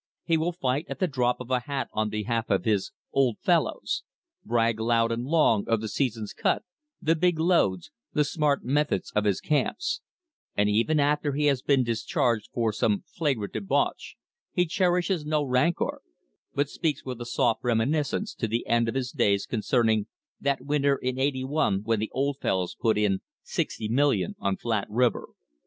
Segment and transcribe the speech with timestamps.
[0.23, 4.01] He will fight at the drop of a hat on behalf of his "Old Fellows";
[4.43, 6.63] brag loud and long of the season's cut,
[6.99, 10.01] the big loads, the smart methods of his camps;
[10.57, 14.15] and even after he has been discharged for some flagrant debauch,
[14.51, 16.01] he cherishes no rancor,
[16.55, 20.07] but speaks with a soft reminiscence to the end of his days concerning
[20.39, 25.27] "that winter in '81 when the Old Fellows put in sixty million on Flat River."